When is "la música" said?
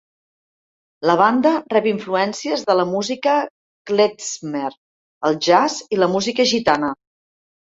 2.79-3.35, 6.03-6.49